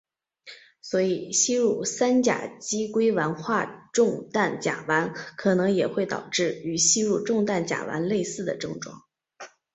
[0.81, 9.03] 所以吸入三甲基硅烷化重氮甲烷可能也会导致与吸入重氮甲烷类似的症状。